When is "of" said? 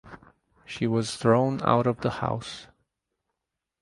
1.85-2.01